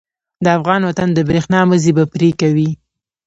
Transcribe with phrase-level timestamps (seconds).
[0.43, 2.69] د افغان وطن د برېښنا مزی به پرې کوي.